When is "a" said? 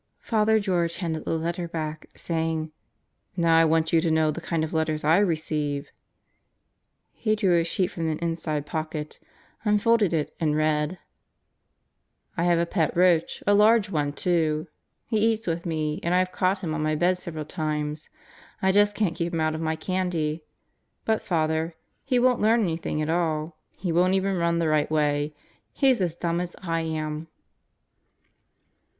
7.59-7.63, 12.57-12.65, 13.45-13.53